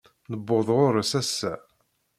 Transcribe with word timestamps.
Newweḍ 0.31 0.67
ɣur-s 0.77 1.11
ass-a. 1.21 1.53